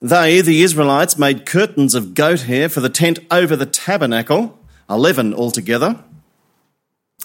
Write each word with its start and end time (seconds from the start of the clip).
They, 0.00 0.42
the 0.42 0.62
Israelites, 0.62 1.18
made 1.18 1.46
curtains 1.46 1.94
of 1.94 2.14
goat 2.14 2.42
hair 2.42 2.68
for 2.68 2.80
the 2.80 2.90
tent 2.90 3.18
over 3.30 3.56
the 3.56 3.64
tabernacle, 3.66 4.58
11 4.90 5.32
altogether. 5.32 6.04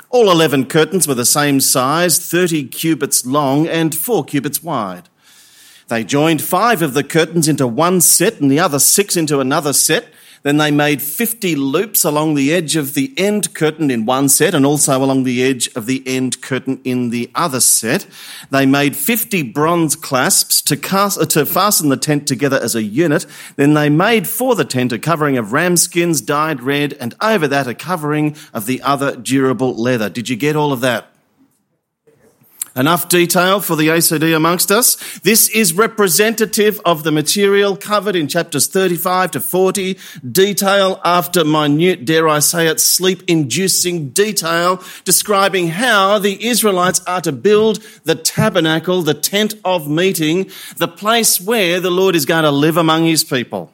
All 0.09 0.31
11 0.31 0.67
curtains 0.67 1.07
were 1.07 1.15
the 1.15 1.25
same 1.25 1.59
size, 1.59 2.17
30 2.19 2.69
cubits 2.69 3.25
long 3.25 3.67
and 3.67 3.93
4 3.93 4.23
cubits 4.23 4.63
wide. 4.63 5.09
They 5.89 6.05
joined 6.05 6.41
five 6.41 6.81
of 6.81 6.93
the 6.93 7.03
curtains 7.03 7.49
into 7.49 7.67
one 7.67 7.99
set 7.99 8.39
and 8.39 8.49
the 8.49 8.59
other 8.59 8.79
six 8.79 9.17
into 9.17 9.41
another 9.41 9.73
set 9.73 10.07
then 10.43 10.57
they 10.57 10.71
made 10.71 11.01
50 11.01 11.55
loops 11.55 12.03
along 12.03 12.33
the 12.33 12.51
edge 12.53 12.75
of 12.75 12.93
the 12.93 13.13
end 13.17 13.53
curtain 13.53 13.91
in 13.91 14.05
one 14.05 14.27
set 14.27 14.55
and 14.55 14.65
also 14.65 15.03
along 15.03 15.23
the 15.23 15.43
edge 15.43 15.67
of 15.75 15.85
the 15.85 16.03
end 16.07 16.41
curtain 16.41 16.81
in 16.83 17.11
the 17.11 17.29
other 17.35 17.59
set. 17.59 18.07
They 18.49 18.65
made 18.65 18.95
50 18.95 19.43
bronze 19.43 19.95
clasps 19.95 20.61
to, 20.63 20.77
cast, 20.77 21.19
uh, 21.19 21.25
to 21.27 21.45
fasten 21.45 21.89
the 21.89 21.97
tent 21.97 22.27
together 22.27 22.59
as 22.61 22.75
a 22.75 22.83
unit. 22.83 23.25
Then 23.55 23.75
they 23.75 23.89
made 23.89 24.27
for 24.27 24.55
the 24.55 24.65
tent 24.65 24.91
a 24.91 24.99
covering 24.99 25.37
of 25.37 25.53
ram 25.53 25.77
skins 25.77 26.21
dyed 26.21 26.61
red 26.61 26.93
and 26.93 27.13
over 27.21 27.47
that 27.47 27.67
a 27.67 27.75
covering 27.75 28.35
of 28.53 28.65
the 28.65 28.81
other 28.81 29.15
durable 29.15 29.75
leather. 29.75 30.09
Did 30.09 30.29
you 30.29 30.35
get 30.35 30.55
all 30.55 30.73
of 30.73 30.81
that? 30.81 31.10
Enough 32.73 33.09
detail 33.09 33.59
for 33.59 33.75
the 33.75 33.89
OCD 33.89 34.33
amongst 34.33 34.71
us. 34.71 34.95
This 35.19 35.49
is 35.49 35.73
representative 35.73 36.79
of 36.85 37.03
the 37.03 37.11
material 37.11 37.75
covered 37.75 38.15
in 38.15 38.29
chapters 38.29 38.67
35 38.67 39.31
to 39.31 39.39
40. 39.41 39.97
Detail 40.31 41.01
after 41.03 41.43
minute, 41.43 42.05
dare 42.05 42.29
I 42.29 42.39
say 42.39 42.67
it, 42.67 42.79
sleep 42.79 43.23
inducing 43.27 44.09
detail 44.09 44.81
describing 45.03 45.67
how 45.67 46.17
the 46.17 46.47
Israelites 46.47 47.01
are 47.05 47.19
to 47.21 47.33
build 47.33 47.83
the 48.05 48.15
tabernacle, 48.15 49.01
the 49.01 49.15
tent 49.15 49.55
of 49.65 49.89
meeting, 49.89 50.49
the 50.77 50.87
place 50.87 51.41
where 51.41 51.81
the 51.81 51.91
Lord 51.91 52.15
is 52.15 52.25
going 52.25 52.43
to 52.43 52.51
live 52.51 52.77
among 52.77 53.03
his 53.03 53.25
people. 53.25 53.73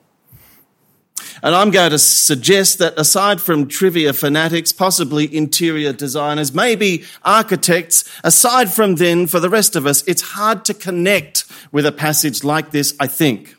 And 1.43 1.55
I'm 1.55 1.71
going 1.71 1.91
to 1.91 1.99
suggest 1.99 2.79
that 2.79 2.97
aside 2.97 3.39
from 3.41 3.67
trivia 3.67 4.13
fanatics, 4.13 4.71
possibly 4.71 5.33
interior 5.35 5.93
designers, 5.93 6.53
maybe 6.53 7.03
architects, 7.23 8.09
aside 8.23 8.71
from 8.71 8.95
then, 8.95 9.27
for 9.27 9.39
the 9.39 9.49
rest 9.49 9.75
of 9.75 9.85
us, 9.85 10.03
it's 10.07 10.21
hard 10.21 10.65
to 10.65 10.73
connect 10.73 11.45
with 11.71 11.85
a 11.85 11.91
passage 11.91 12.43
like 12.43 12.71
this, 12.71 12.95
I 12.99 13.07
think. 13.07 13.55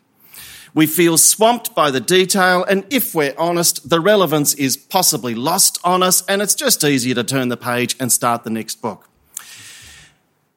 We 0.75 0.87
feel 0.87 1.19
swamped 1.19 1.75
by 1.75 1.91
the 1.91 2.01
detail, 2.01 2.65
and 2.65 2.85
if 2.91 3.15
we're 3.15 3.35
honest, 3.39 3.89
the 3.89 4.01
relevance 4.01 4.55
is 4.55 4.77
possibly 4.77 5.35
lost 5.35 5.79
on 5.83 6.03
us, 6.03 6.23
and 6.29 6.43
it's 6.43 6.55
just 6.55 6.85
easier 6.85 7.15
to 7.15 7.25
turn 7.25 7.49
the 7.49 7.57
page 7.57 7.97
and 7.99 8.13
start 8.13 8.45
the 8.45 8.51
next 8.51 8.83
book. 8.83 9.08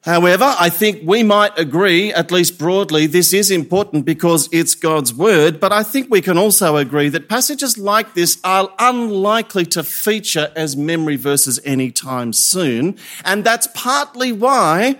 However, 0.04 0.56
I 0.58 0.68
think 0.68 1.02
we 1.04 1.22
might 1.22 1.56
agree, 1.56 2.12
at 2.12 2.32
least 2.32 2.58
broadly, 2.58 3.06
this 3.06 3.32
is 3.32 3.52
important 3.52 4.04
because 4.04 4.48
it's 4.50 4.74
God's 4.74 5.14
word, 5.14 5.60
but 5.60 5.70
I 5.70 5.84
think 5.84 6.10
we 6.10 6.20
can 6.20 6.36
also 6.36 6.76
agree 6.76 7.08
that 7.10 7.28
passages 7.28 7.78
like 7.78 8.14
this 8.14 8.38
are 8.42 8.68
unlikely 8.80 9.64
to 9.66 9.84
feature 9.84 10.50
as 10.56 10.76
memory 10.76 11.14
verses 11.14 11.60
anytime 11.64 12.32
soon. 12.32 12.96
And 13.24 13.44
that's 13.44 13.68
partly 13.74 14.32
why 14.32 14.98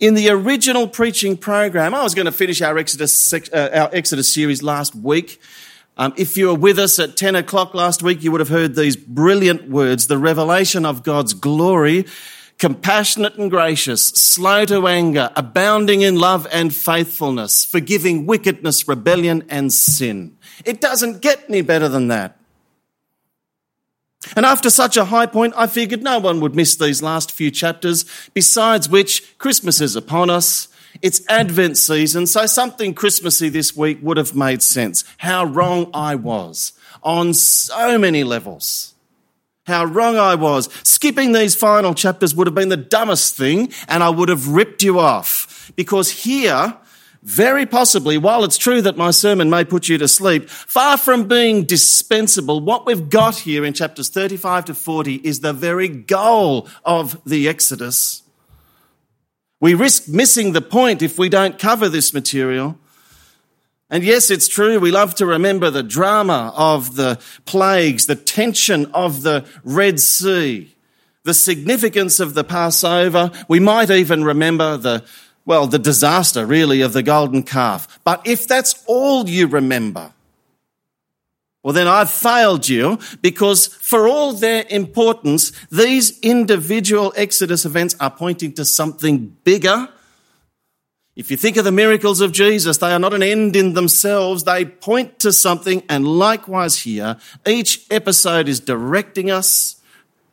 in 0.00 0.14
the 0.14 0.30
original 0.30 0.88
preaching 0.88 1.36
program, 1.36 1.92
I 1.92 2.02
was 2.02 2.14
going 2.14 2.24
to 2.24 2.32
finish 2.32 2.62
our 2.62 2.78
Exodus, 2.78 3.34
uh, 3.34 3.68
our 3.74 3.90
Exodus 3.92 4.32
series 4.32 4.62
last 4.62 4.94
week. 4.94 5.42
Um, 5.98 6.14
if 6.16 6.38
you 6.38 6.46
were 6.46 6.54
with 6.54 6.78
us 6.78 6.98
at 6.98 7.18
10 7.18 7.34
o'clock 7.34 7.74
last 7.74 8.02
week, 8.02 8.22
you 8.22 8.32
would 8.32 8.40
have 8.40 8.48
heard 8.48 8.76
these 8.76 8.96
brilliant 8.96 9.68
words, 9.68 10.06
the 10.06 10.16
revelation 10.16 10.86
of 10.86 11.02
God's 11.02 11.34
glory 11.34 12.06
compassionate 12.58 13.36
and 13.36 13.50
gracious, 13.50 14.08
slow 14.08 14.64
to 14.64 14.86
anger, 14.86 15.30
abounding 15.36 16.02
in 16.02 16.16
love 16.16 16.46
and 16.52 16.74
faithfulness, 16.74 17.64
forgiving 17.64 18.26
wickedness, 18.26 18.88
rebellion, 18.88 19.44
and 19.48 19.72
sin. 19.72 20.36
It 20.64 20.80
doesn't 20.80 21.22
get 21.22 21.44
any 21.48 21.62
better 21.62 21.88
than 21.88 22.08
that. 22.08 22.36
And 24.34 24.44
after 24.44 24.68
such 24.68 24.96
a 24.96 25.06
high 25.06 25.26
point, 25.26 25.54
I 25.56 25.68
figured 25.68 26.02
no 26.02 26.18
one 26.18 26.40
would 26.40 26.56
miss 26.56 26.74
these 26.74 27.02
last 27.02 27.30
few 27.30 27.50
chapters, 27.50 28.04
besides 28.34 28.88
which 28.88 29.38
Christmas 29.38 29.80
is 29.80 29.94
upon 29.94 30.28
us. 30.28 30.68
It's 31.00 31.24
Advent 31.28 31.78
season, 31.78 32.26
so 32.26 32.46
something 32.46 32.92
Christmassy 32.92 33.48
this 33.48 33.76
week 33.76 33.98
would 34.02 34.16
have 34.16 34.34
made 34.34 34.62
sense. 34.62 35.04
How 35.18 35.44
wrong 35.44 35.90
I 35.94 36.16
was 36.16 36.72
on 37.04 37.34
so 37.34 37.96
many 37.98 38.24
levels 38.24 38.94
how 39.68 39.84
wrong 39.84 40.16
I 40.16 40.34
was. 40.34 40.68
Skipping 40.82 41.32
these 41.32 41.54
final 41.54 41.94
chapters 41.94 42.34
would 42.34 42.48
have 42.48 42.54
been 42.54 42.68
the 42.68 42.76
dumbest 42.76 43.36
thing, 43.36 43.72
and 43.86 44.02
I 44.02 44.10
would 44.10 44.28
have 44.28 44.48
ripped 44.48 44.82
you 44.82 44.98
off. 44.98 45.70
Because 45.76 46.10
here, 46.10 46.76
very 47.22 47.66
possibly, 47.66 48.18
while 48.18 48.42
it's 48.44 48.58
true 48.58 48.82
that 48.82 48.96
my 48.96 49.10
sermon 49.10 49.50
may 49.50 49.64
put 49.64 49.88
you 49.88 49.98
to 49.98 50.08
sleep, 50.08 50.48
far 50.48 50.96
from 50.96 51.28
being 51.28 51.64
dispensable, 51.64 52.60
what 52.60 52.86
we've 52.86 53.08
got 53.10 53.36
here 53.36 53.64
in 53.64 53.74
chapters 53.74 54.08
35 54.08 54.66
to 54.66 54.74
40 54.74 55.14
is 55.16 55.40
the 55.40 55.52
very 55.52 55.88
goal 55.88 56.68
of 56.84 57.20
the 57.24 57.48
Exodus. 57.48 58.22
We 59.60 59.74
risk 59.74 60.08
missing 60.08 60.52
the 60.52 60.60
point 60.60 61.02
if 61.02 61.18
we 61.18 61.28
don't 61.28 61.58
cover 61.58 61.88
this 61.88 62.14
material. 62.14 62.78
And 63.90 64.04
yes, 64.04 64.30
it's 64.30 64.48
true. 64.48 64.78
We 64.78 64.90
love 64.90 65.14
to 65.16 65.26
remember 65.26 65.70
the 65.70 65.82
drama 65.82 66.52
of 66.56 66.96
the 66.96 67.18
plagues, 67.46 68.06
the 68.06 68.16
tension 68.16 68.86
of 68.92 69.22
the 69.22 69.46
Red 69.64 69.98
Sea, 69.98 70.74
the 71.24 71.32
significance 71.32 72.20
of 72.20 72.34
the 72.34 72.44
Passover. 72.44 73.30
We 73.48 73.60
might 73.60 73.90
even 73.90 74.24
remember 74.24 74.76
the, 74.76 75.04
well, 75.46 75.66
the 75.66 75.78
disaster 75.78 76.44
really 76.44 76.82
of 76.82 76.92
the 76.92 77.02
golden 77.02 77.42
calf. 77.42 77.98
But 78.04 78.26
if 78.26 78.46
that's 78.46 78.84
all 78.86 79.26
you 79.26 79.46
remember, 79.46 80.12
well, 81.62 81.72
then 81.72 81.88
I've 81.88 82.10
failed 82.10 82.68
you 82.68 82.98
because 83.20 83.66
for 83.66 84.06
all 84.06 84.32
their 84.32 84.64
importance, 84.68 85.50
these 85.70 86.18
individual 86.20 87.12
Exodus 87.16 87.64
events 87.64 87.96
are 88.00 88.10
pointing 88.10 88.52
to 88.54 88.64
something 88.64 89.36
bigger 89.44 89.88
if 91.18 91.32
you 91.32 91.36
think 91.36 91.56
of 91.56 91.64
the 91.64 91.72
miracles 91.72 92.20
of 92.20 92.30
Jesus, 92.30 92.78
they 92.78 92.92
are 92.92 92.98
not 93.00 93.12
an 93.12 93.24
end 93.24 93.56
in 93.56 93.74
themselves. 93.74 94.44
They 94.44 94.64
point 94.64 95.18
to 95.18 95.32
something. 95.32 95.82
And 95.88 96.06
likewise 96.06 96.82
here, 96.82 97.16
each 97.44 97.84
episode 97.90 98.48
is 98.48 98.60
directing 98.60 99.28
us, 99.28 99.82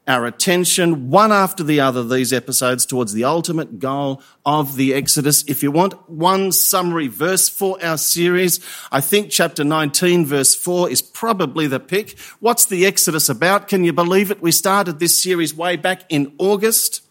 our 0.08 0.28
attention, 0.28 1.10
one 1.10 1.32
after 1.32 1.64
the 1.64 1.80
other, 1.80 2.04
these 2.04 2.32
episodes 2.32 2.86
towards 2.86 3.14
the 3.14 3.24
ultimate 3.24 3.80
goal 3.80 4.22
of 4.46 4.76
the 4.76 4.94
Exodus. 4.94 5.44
If 5.48 5.64
you 5.64 5.72
want 5.72 6.08
one 6.08 6.52
summary 6.52 7.08
verse 7.08 7.50
for 7.50 7.84
our 7.84 7.98
series, 7.98 8.60
I 8.92 9.02
think 9.02 9.32
chapter 9.32 9.64
19 9.64 10.28
verse 10.28 10.54
4 10.54 10.92
is 10.92 11.02
probably 11.02 11.66
the 11.66 11.80
pick. 11.80 12.20
What's 12.40 12.68
the 12.68 12.86
Exodus 12.86 13.28
about? 13.28 13.68
Can 13.68 13.84
you 13.84 13.92
believe 13.92 14.30
it? 14.30 14.40
We 14.40 14.52
started 14.52 15.00
this 15.00 15.20
series 15.20 15.52
way 15.52 15.78
back 15.78 16.04
in 16.10 16.36
August. 16.38 17.02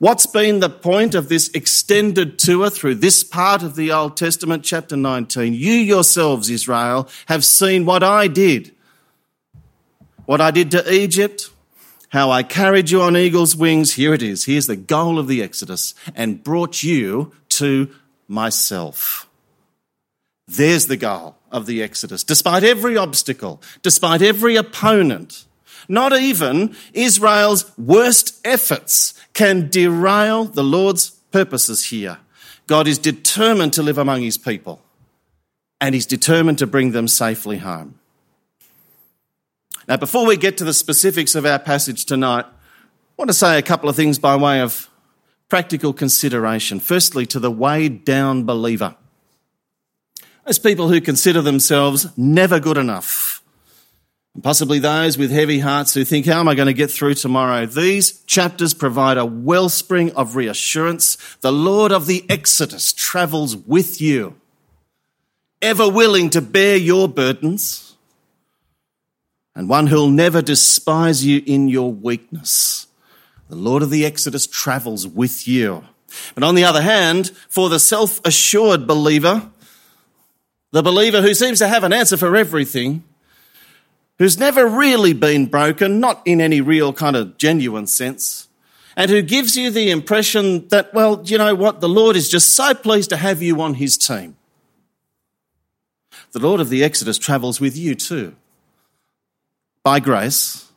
What's 0.00 0.24
been 0.24 0.60
the 0.60 0.70
point 0.70 1.14
of 1.14 1.28
this 1.28 1.50
extended 1.50 2.38
tour 2.38 2.70
through 2.70 2.94
this 2.94 3.22
part 3.22 3.62
of 3.62 3.76
the 3.76 3.92
Old 3.92 4.16
Testament, 4.16 4.64
chapter 4.64 4.96
19? 4.96 5.52
You 5.52 5.74
yourselves, 5.74 6.48
Israel, 6.48 7.06
have 7.26 7.44
seen 7.44 7.84
what 7.84 8.02
I 8.02 8.26
did. 8.26 8.74
What 10.24 10.40
I 10.40 10.52
did 10.52 10.70
to 10.70 10.90
Egypt, 10.90 11.50
how 12.08 12.30
I 12.30 12.42
carried 12.42 12.88
you 12.88 13.02
on 13.02 13.14
eagle's 13.14 13.54
wings. 13.54 13.92
Here 13.92 14.14
it 14.14 14.22
is. 14.22 14.46
Here's 14.46 14.66
the 14.66 14.74
goal 14.74 15.18
of 15.18 15.28
the 15.28 15.42
Exodus 15.42 15.94
and 16.14 16.42
brought 16.42 16.82
you 16.82 17.34
to 17.50 17.94
myself. 18.26 19.28
There's 20.48 20.86
the 20.86 20.96
goal 20.96 21.36
of 21.52 21.66
the 21.66 21.82
Exodus. 21.82 22.24
Despite 22.24 22.64
every 22.64 22.96
obstacle, 22.96 23.60
despite 23.82 24.22
every 24.22 24.56
opponent, 24.56 25.44
not 25.90 26.12
even 26.12 26.76
Israel's 26.94 27.76
worst 27.76 28.40
efforts 28.46 29.12
can 29.32 29.68
derail 29.68 30.44
the 30.44 30.62
Lord's 30.62 31.10
purposes 31.32 31.86
here. 31.86 32.18
God 32.68 32.86
is 32.86 32.96
determined 32.96 33.72
to 33.72 33.82
live 33.82 33.98
among 33.98 34.22
his 34.22 34.38
people, 34.38 34.80
and 35.80 35.94
he's 35.94 36.06
determined 36.06 36.58
to 36.58 36.66
bring 36.68 36.92
them 36.92 37.08
safely 37.08 37.58
home. 37.58 37.98
Now, 39.88 39.96
before 39.96 40.24
we 40.24 40.36
get 40.36 40.56
to 40.58 40.64
the 40.64 40.72
specifics 40.72 41.34
of 41.34 41.44
our 41.44 41.58
passage 41.58 42.04
tonight, 42.04 42.44
I 42.46 42.52
want 43.18 43.28
to 43.28 43.34
say 43.34 43.58
a 43.58 43.62
couple 43.62 43.88
of 43.88 43.96
things 43.96 44.20
by 44.20 44.36
way 44.36 44.60
of 44.60 44.88
practical 45.48 45.92
consideration. 45.92 46.78
Firstly, 46.78 47.26
to 47.26 47.40
the 47.40 47.50
weighed 47.50 48.04
down 48.04 48.44
believer. 48.44 48.94
Those 50.46 50.60
people 50.60 50.88
who 50.88 51.00
consider 51.00 51.42
themselves 51.42 52.16
never 52.16 52.60
good 52.60 52.78
enough 52.78 53.29
and 54.34 54.44
possibly 54.44 54.78
those 54.78 55.18
with 55.18 55.30
heavy 55.30 55.58
hearts 55.58 55.94
who 55.94 56.04
think, 56.04 56.26
how 56.26 56.40
am 56.40 56.48
I 56.48 56.54
going 56.54 56.66
to 56.66 56.72
get 56.72 56.90
through 56.90 57.14
tomorrow? 57.14 57.66
These 57.66 58.22
chapters 58.24 58.74
provide 58.74 59.18
a 59.18 59.26
wellspring 59.26 60.12
of 60.12 60.36
reassurance. 60.36 61.16
The 61.40 61.52
Lord 61.52 61.90
of 61.90 62.06
the 62.06 62.24
Exodus 62.28 62.92
travels 62.92 63.56
with 63.56 64.00
you, 64.00 64.36
ever 65.60 65.88
willing 65.88 66.30
to 66.30 66.40
bear 66.40 66.76
your 66.76 67.08
burdens, 67.08 67.96
and 69.56 69.68
one 69.68 69.88
who'll 69.88 70.08
never 70.08 70.40
despise 70.40 71.24
you 71.24 71.42
in 71.44 71.68
your 71.68 71.92
weakness. 71.92 72.86
The 73.48 73.56
Lord 73.56 73.82
of 73.82 73.90
the 73.90 74.06
Exodus 74.06 74.46
travels 74.46 75.08
with 75.08 75.48
you. 75.48 75.84
But 76.36 76.44
on 76.44 76.54
the 76.54 76.64
other 76.64 76.82
hand, 76.82 77.30
for 77.48 77.68
the 77.68 77.80
self 77.80 78.20
assured 78.24 78.86
believer, 78.86 79.50
the 80.70 80.84
believer 80.84 81.20
who 81.20 81.34
seems 81.34 81.58
to 81.58 81.66
have 81.66 81.82
an 81.82 81.92
answer 81.92 82.16
for 82.16 82.36
everything, 82.36 83.02
who's 84.20 84.38
never 84.38 84.66
really 84.66 85.14
been 85.14 85.46
broken, 85.46 85.98
not 85.98 86.20
in 86.26 86.42
any 86.42 86.60
real 86.60 86.92
kind 86.92 87.16
of 87.16 87.38
genuine 87.38 87.86
sense, 87.86 88.48
and 88.94 89.10
who 89.10 89.22
gives 89.22 89.56
you 89.56 89.70
the 89.70 89.90
impression 89.90 90.68
that, 90.68 90.92
well, 90.92 91.22
you 91.24 91.38
know 91.38 91.54
what, 91.54 91.80
the 91.80 91.88
Lord 91.88 92.16
is 92.16 92.28
just 92.28 92.54
so 92.54 92.74
pleased 92.74 93.08
to 93.10 93.16
have 93.16 93.42
you 93.42 93.62
on 93.62 93.74
his 93.74 93.96
team. 93.96 94.36
The 96.32 96.38
Lord 96.38 96.60
of 96.60 96.68
the 96.68 96.84
Exodus 96.84 97.16
travels 97.16 97.62
with 97.62 97.78
you 97.78 97.94
too. 97.94 98.36
By 99.82 100.00
grace, 100.00 100.70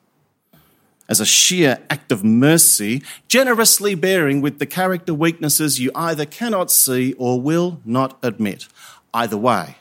as 1.09 1.19
a 1.19 1.25
sheer 1.25 1.79
act 1.89 2.13
of 2.13 2.23
mercy, 2.23 3.03
generously 3.27 3.93
bearing 3.93 4.39
with 4.39 4.59
the 4.59 4.65
character 4.65 5.13
weaknesses 5.13 5.81
you 5.81 5.91
either 5.93 6.25
cannot 6.25 6.71
see 6.71 7.11
or 7.17 7.41
will 7.41 7.81
not 7.83 8.17
admit. 8.23 8.69
Either 9.13 9.37
way, 9.37 9.75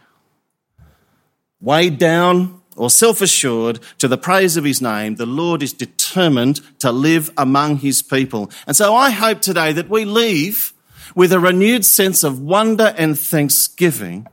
weighed 1.61 1.97
down 1.97 2.62
or 2.77 2.91
self 2.91 3.21
assured 3.21 3.81
to 3.99 4.09
the 4.09 4.19
praise 4.19 4.57
of 4.57 4.65
his 4.65 4.81
name, 4.81 5.17
the 5.17 5.27
Lord 5.27 5.63
is 5.63 5.73
determined 5.73 6.61
to 6.81 6.93
live 6.93 7.31
among 7.37 7.79
his 7.79 8.03
people. 8.03 8.51
And 8.67 8.77
so 8.77 8.95
I 8.95 9.11
hope 9.11 9.41
today 9.41 9.73
that 9.73 9.89
we 9.89 10.05
leave 10.05 10.73
with 11.15 11.33
a 11.33 11.41
renewed 11.41 11.85
sense 11.85 12.25
of 12.25 12.41
wonder 12.41 12.95
and 12.97 13.19
thanksgiving 13.19 14.27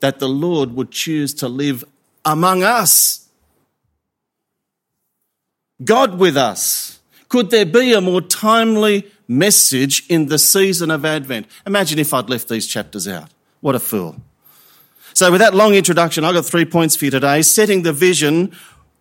that 0.00 0.18
the 0.18 0.28
Lord 0.28 0.74
would 0.74 0.90
choose 0.90 1.34
to 1.34 1.48
live 1.48 1.84
among 2.24 2.62
us. 2.62 3.28
God 5.84 6.18
with 6.18 6.36
us. 6.36 7.00
Could 7.28 7.50
there 7.50 7.66
be 7.66 7.92
a 7.92 8.00
more 8.00 8.20
timely 8.20 9.10
message 9.28 10.04
in 10.08 10.26
the 10.26 10.38
season 10.38 10.90
of 10.90 11.04
Advent? 11.04 11.46
Imagine 11.66 11.98
if 11.98 12.12
I'd 12.12 12.28
left 12.28 12.48
these 12.48 12.66
chapters 12.66 13.06
out. 13.06 13.30
What 13.60 13.74
a 13.74 13.78
fool. 13.78 14.16
So, 15.14 15.30
with 15.30 15.40
that 15.40 15.54
long 15.54 15.74
introduction, 15.74 16.24
I've 16.24 16.34
got 16.34 16.44
three 16.44 16.64
points 16.64 16.96
for 16.96 17.04
you 17.04 17.10
today. 17.10 17.42
Setting 17.42 17.82
the 17.82 17.92
vision. 17.92 18.52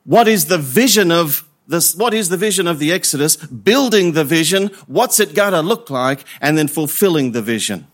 What 0.05 0.27
is 0.27 0.45
the 0.45 0.57
vision 0.57 1.11
of 1.11 1.47
this? 1.67 1.95
What 1.95 2.13
is 2.13 2.29
the 2.29 2.37
vision 2.37 2.67
of 2.67 2.79
the 2.79 2.91
Exodus? 2.91 3.35
Building 3.35 4.13
the 4.13 4.23
vision. 4.23 4.67
What's 4.87 5.19
it 5.19 5.35
going 5.35 5.53
to 5.53 5.61
look 5.61 5.89
like? 5.89 6.25
And 6.41 6.57
then 6.57 6.67
fulfilling 6.67 7.31
the 7.31 7.41
vision. 7.41 7.87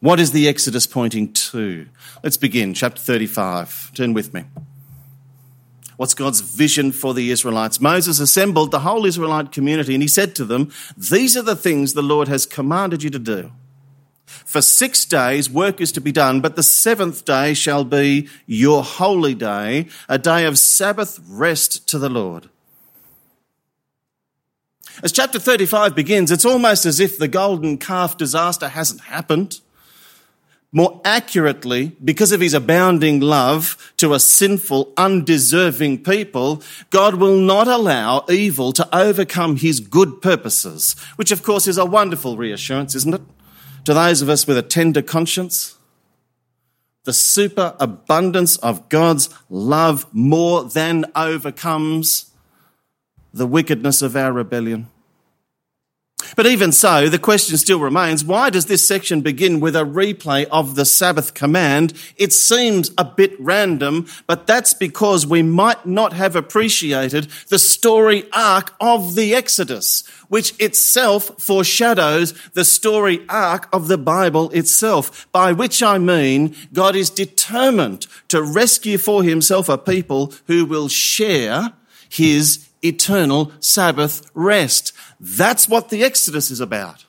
What 0.00 0.18
is 0.18 0.32
the 0.32 0.48
Exodus 0.48 0.86
pointing 0.86 1.32
to? 1.32 1.86
Let's 2.24 2.36
begin. 2.36 2.74
Chapter 2.74 3.00
35. 3.00 3.92
Turn 3.94 4.12
with 4.12 4.34
me. 4.34 4.44
What's 5.96 6.14
God's 6.14 6.40
vision 6.40 6.90
for 6.90 7.14
the 7.14 7.30
Israelites? 7.30 7.80
Moses 7.80 8.18
assembled 8.18 8.72
the 8.72 8.80
whole 8.80 9.06
Israelite 9.06 9.52
community 9.52 9.94
and 9.94 10.02
he 10.02 10.08
said 10.08 10.34
to 10.34 10.44
them, 10.44 10.72
These 10.96 11.36
are 11.36 11.42
the 11.42 11.54
things 11.54 11.92
the 11.92 12.02
Lord 12.02 12.26
has 12.26 12.44
commanded 12.46 13.04
you 13.04 13.10
to 13.10 13.20
do. 13.20 13.52
For 14.44 14.62
six 14.62 15.04
days 15.04 15.50
work 15.50 15.80
is 15.80 15.92
to 15.92 16.00
be 16.00 16.12
done, 16.12 16.40
but 16.40 16.56
the 16.56 16.62
seventh 16.62 17.24
day 17.24 17.54
shall 17.54 17.84
be 17.84 18.28
your 18.46 18.82
holy 18.82 19.34
day, 19.34 19.88
a 20.08 20.18
day 20.18 20.44
of 20.44 20.58
Sabbath 20.58 21.20
rest 21.28 21.88
to 21.88 21.98
the 21.98 22.08
Lord. 22.08 22.48
As 25.02 25.12
chapter 25.12 25.38
35 25.38 25.94
begins, 25.94 26.30
it's 26.30 26.44
almost 26.44 26.84
as 26.84 27.00
if 27.00 27.18
the 27.18 27.28
golden 27.28 27.78
calf 27.78 28.16
disaster 28.16 28.68
hasn't 28.68 29.02
happened. 29.02 29.60
More 30.74 31.02
accurately, 31.04 31.96
because 32.02 32.32
of 32.32 32.40
his 32.40 32.54
abounding 32.54 33.20
love 33.20 33.92
to 33.98 34.14
a 34.14 34.20
sinful, 34.20 34.92
undeserving 34.96 36.02
people, 36.02 36.62
God 36.88 37.16
will 37.16 37.36
not 37.36 37.68
allow 37.68 38.24
evil 38.30 38.72
to 38.72 38.96
overcome 38.96 39.56
his 39.56 39.80
good 39.80 40.22
purposes, 40.22 40.96
which 41.16 41.30
of 41.30 41.42
course 41.42 41.66
is 41.66 41.76
a 41.76 41.84
wonderful 41.84 42.38
reassurance, 42.38 42.94
isn't 42.94 43.14
it? 43.14 43.20
To 43.84 43.94
those 43.94 44.22
of 44.22 44.28
us 44.28 44.46
with 44.46 44.56
a 44.56 44.62
tender 44.62 45.02
conscience. 45.02 45.76
The 47.04 47.12
superabundance 47.12 48.56
of 48.58 48.88
God's 48.88 49.28
love 49.50 50.06
more 50.12 50.62
than 50.64 51.06
overcomes 51.16 52.30
the 53.34 53.46
wickedness 53.46 54.02
of 54.02 54.14
our 54.14 54.32
rebellion. 54.32 54.88
But 56.36 56.46
even 56.46 56.72
so, 56.72 57.08
the 57.08 57.18
question 57.18 57.56
still 57.56 57.80
remains 57.80 58.24
why 58.24 58.50
does 58.50 58.66
this 58.66 58.86
section 58.86 59.20
begin 59.20 59.60
with 59.60 59.76
a 59.76 59.84
replay 59.84 60.46
of 60.50 60.74
the 60.74 60.84
Sabbath 60.84 61.34
command? 61.34 61.92
It 62.16 62.32
seems 62.32 62.90
a 62.96 63.04
bit 63.04 63.38
random, 63.38 64.06
but 64.26 64.46
that's 64.46 64.74
because 64.74 65.26
we 65.26 65.42
might 65.42 65.86
not 65.86 66.12
have 66.12 66.36
appreciated 66.36 67.28
the 67.48 67.58
story 67.58 68.24
arc 68.32 68.74
of 68.80 69.14
the 69.14 69.34
Exodus, 69.34 70.04
which 70.28 70.58
itself 70.60 71.30
foreshadows 71.38 72.32
the 72.54 72.64
story 72.64 73.24
arc 73.28 73.68
of 73.72 73.88
the 73.88 73.98
Bible 73.98 74.50
itself, 74.50 75.30
by 75.32 75.52
which 75.52 75.82
I 75.82 75.98
mean 75.98 76.54
God 76.72 76.96
is 76.96 77.10
determined 77.10 78.06
to 78.28 78.42
rescue 78.42 78.98
for 78.98 79.22
himself 79.22 79.68
a 79.68 79.78
people 79.78 80.32
who 80.46 80.64
will 80.64 80.88
share 80.88 81.72
his 82.08 82.68
eternal 82.82 83.52
Sabbath 83.60 84.30
rest. 84.34 84.92
That's 85.20 85.68
what 85.68 85.88
the 85.88 86.04
Exodus 86.04 86.50
is 86.50 86.60
about. 86.60 87.06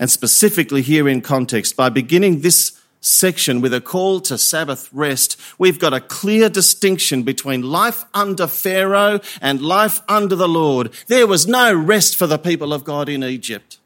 And 0.00 0.10
specifically 0.10 0.82
here 0.82 1.08
in 1.08 1.20
context, 1.20 1.76
by 1.76 1.88
beginning 1.88 2.40
this 2.40 2.80
section 3.00 3.60
with 3.60 3.72
a 3.72 3.80
call 3.80 4.20
to 4.20 4.36
Sabbath 4.36 4.88
rest, 4.92 5.40
we've 5.58 5.78
got 5.78 5.92
a 5.92 6.00
clear 6.00 6.48
distinction 6.48 7.22
between 7.22 7.62
life 7.62 8.04
under 8.12 8.46
Pharaoh 8.46 9.20
and 9.40 9.60
life 9.62 10.00
under 10.08 10.34
the 10.34 10.48
Lord. 10.48 10.92
There 11.06 11.26
was 11.26 11.46
no 11.46 11.72
rest 11.72 12.16
for 12.16 12.26
the 12.26 12.38
people 12.38 12.72
of 12.72 12.82
God 12.82 13.08
in 13.08 13.22
Egypt. 13.22 13.78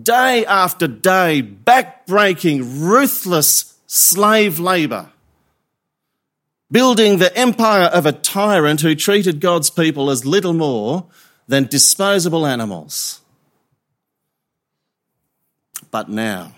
Day 0.00 0.46
after 0.46 0.86
day, 0.86 1.42
backbreaking, 1.42 2.80
ruthless 2.80 3.74
slave 3.86 4.60
labor 4.60 5.10
building 6.70 7.18
the 7.18 7.36
empire 7.36 7.86
of 7.86 8.06
a 8.06 8.12
tyrant 8.12 8.80
who 8.80 8.94
treated 8.94 9.40
God's 9.40 9.70
people 9.70 10.10
as 10.10 10.24
little 10.24 10.52
more 10.52 11.06
than 11.48 11.66
disposable 11.66 12.46
animals. 12.46 13.20
But 15.90 16.08
now, 16.08 16.52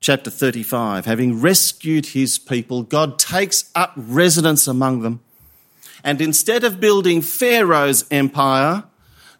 chapter 0.00 0.30
35, 0.30 1.06
having 1.06 1.40
rescued 1.40 2.06
his 2.06 2.38
people, 2.38 2.82
God 2.82 3.18
takes 3.18 3.70
up 3.74 3.92
residence 3.96 4.66
among 4.66 5.02
them. 5.02 5.20
And 6.02 6.20
instead 6.20 6.64
of 6.64 6.80
building 6.80 7.22
Pharaoh's 7.22 8.04
empire, 8.10 8.84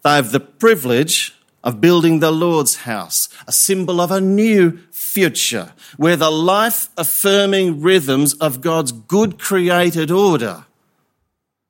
they 0.05 0.11
have 0.11 0.31
the 0.31 0.41
privilege 0.41 1.35
of 1.65 1.81
building 1.81 2.19
the 2.19 2.31
Lord's 2.31 2.77
house, 2.77 3.29
a 3.47 3.53
symbol 3.53 4.01
of 4.01 4.11
a 4.11 4.21
new 4.21 4.79
future 4.91 5.73
where 5.97 6.17
the 6.17 6.31
life 6.31 6.89
affirming 6.97 7.81
rhythms 7.81 8.35
of 8.35 8.61
God's 8.61 8.93
good 8.93 9.39
created 9.39 10.11
order 10.11 10.65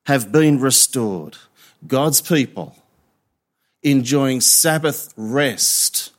have 0.06 0.32
been 0.32 0.58
restored. 0.58 1.36
God's 1.86 2.20
people 2.20 2.76
enjoying 3.82 4.40
Sabbath 4.40 5.12
rest 5.16 6.12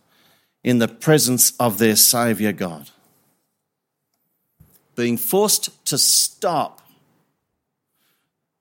in 0.63 0.79
the 0.79 0.87
presence 0.87 1.53
of 1.59 1.77
their 1.77 1.95
Saviour 1.95 2.51
God. 2.51 2.89
Being 4.95 5.17
forced 5.17 5.85
to 5.87 5.97
stop 5.97 6.81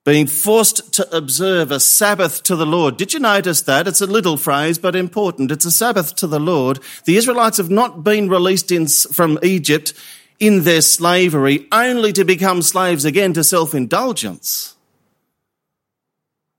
being 0.04 0.26
forced 0.26 0.92
to 0.94 1.16
observe 1.16 1.70
a 1.70 1.78
Sabbath 1.78 2.42
to 2.42 2.56
the 2.56 2.66
Lord. 2.66 2.96
Did 2.96 3.14
you 3.14 3.20
notice 3.20 3.62
that? 3.62 3.86
It's 3.86 4.00
a 4.00 4.06
little 4.06 4.36
phrase, 4.36 4.78
but 4.78 4.96
important. 4.96 5.52
It's 5.52 5.64
a 5.64 5.70
Sabbath 5.70 6.16
to 6.16 6.26
the 6.26 6.40
Lord. 6.40 6.80
The 7.04 7.16
Israelites 7.16 7.58
have 7.58 7.70
not 7.70 8.02
been 8.02 8.28
released 8.28 8.72
in, 8.72 8.88
from 8.88 9.38
Egypt 9.44 9.94
in 10.40 10.64
their 10.64 10.80
slavery 10.80 11.68
only 11.70 12.12
to 12.14 12.24
become 12.24 12.62
slaves 12.62 13.04
again 13.04 13.32
to 13.34 13.44
self-indulgence. 13.44 14.74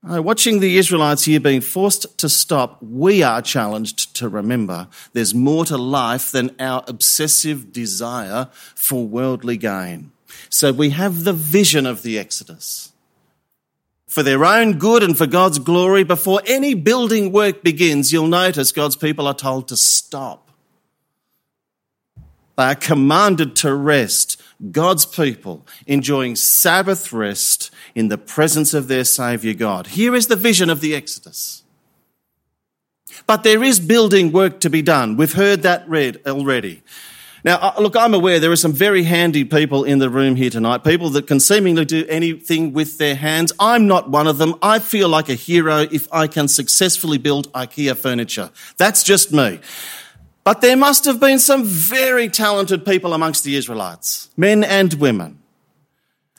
Watching 0.05 0.59
the 0.59 0.77
Israelites 0.77 1.25
here 1.25 1.39
being 1.39 1.61
forced 1.61 2.17
to 2.19 2.29
stop, 2.29 2.81
we 2.81 3.23
are 3.23 3.41
challenged 3.41 4.15
to 4.17 4.29
remember 4.29 4.87
there's 5.11 5.33
more 5.33 5.65
to 5.65 5.77
life 5.77 6.31
than 6.31 6.55
our 6.59 6.83
obsessive 6.87 7.73
desire 7.73 8.49
for 8.75 9.05
worldly 9.05 9.57
gain. 9.57 10.11
So 10.49 10.71
we 10.71 10.91
have 10.91 11.25
the 11.25 11.33
vision 11.33 11.85
of 11.85 12.03
the 12.03 12.17
Exodus 12.19 12.92
for 14.13 14.21
their 14.21 14.45
own 14.45 14.77
good 14.77 15.01
and 15.01 15.17
for 15.17 15.25
God's 15.25 15.57
glory, 15.57 16.03
before 16.03 16.39
any 16.45 16.75
building 16.75 17.31
work 17.31 17.63
begins, 17.63 18.13
you'll 18.13 18.27
notice 18.27 18.71
God's 18.71 18.95
people 18.95 19.25
are 19.25 19.33
told 19.33 19.67
to 19.69 19.75
stop. 19.75 20.51
They 22.55 22.65
are 22.65 22.75
commanded 22.75 23.55
to 23.55 23.73
rest. 23.73 24.39
God's 24.69 25.07
people 25.07 25.65
enjoying 25.87 26.35
Sabbath 26.35 27.11
rest 27.11 27.71
in 27.95 28.09
the 28.09 28.19
presence 28.19 28.75
of 28.75 28.87
their 28.87 29.03
Saviour 29.03 29.55
God. 29.55 29.87
Here 29.87 30.13
is 30.13 30.27
the 30.27 30.35
vision 30.35 30.69
of 30.69 30.79
the 30.79 30.93
Exodus. 30.93 31.63
But 33.25 33.41
there 33.41 33.63
is 33.63 33.79
building 33.79 34.31
work 34.31 34.59
to 34.59 34.69
be 34.69 34.83
done. 34.83 35.17
We've 35.17 35.33
heard 35.33 35.63
that 35.63 35.89
read 35.89 36.21
already. 36.27 36.83
Now, 37.43 37.57
uh, 37.57 37.81
look, 37.81 37.97
I'm 37.97 38.13
aware 38.13 38.39
there 38.39 38.51
are 38.53 38.55
some 38.55 38.71
very 38.71 39.03
handy 39.03 39.43
people 39.43 39.83
in 39.83 39.99
the 39.99 40.09
room 40.09 40.37
here 40.37 40.49
tonight, 40.49 40.85
people 40.85 41.09
that 41.09 41.27
can 41.27 41.41
seemingly 41.41 41.83
do 41.83 42.05
anything 42.07 42.71
with 42.71 42.97
their 42.97 43.15
hands. 43.15 43.51
I'm 43.59 43.85
not 43.85 44.09
one 44.09 44.27
of 44.27 44.37
them. 44.37 44.55
I 44.61 44.79
feel 44.79 45.09
like 45.09 45.27
a 45.27 45.33
hero 45.33 45.79
if 45.91 46.07
I 46.13 46.27
can 46.27 46.47
successfully 46.47 47.17
build 47.17 47.51
IKEA 47.51 47.97
furniture. 47.97 48.49
That's 48.77 49.03
just 49.03 49.33
me. 49.33 49.59
But 50.45 50.61
there 50.61 50.77
must 50.77 51.03
have 51.05 51.19
been 51.19 51.39
some 51.39 51.65
very 51.65 52.29
talented 52.29 52.85
people 52.85 53.13
amongst 53.13 53.43
the 53.43 53.55
Israelites, 53.55 54.29
men 54.37 54.63
and 54.63 54.93
women. 54.93 55.39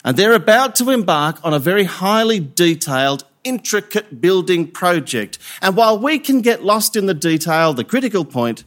And 0.03 0.17
they're 0.17 0.33
about 0.33 0.75
to 0.75 0.89
embark 0.91 1.43
on 1.43 1.53
a 1.53 1.59
very 1.59 1.83
highly 1.83 2.39
detailed, 2.39 3.25
intricate 3.43 4.21
building 4.21 4.67
project. 4.67 5.37
And 5.61 5.75
while 5.75 5.99
we 5.99 6.19
can 6.19 6.41
get 6.41 6.63
lost 6.63 6.95
in 6.95 7.05
the 7.05 7.15
detail, 7.15 7.73
the 7.73 7.83
critical 7.83 8.25
point 8.25 8.63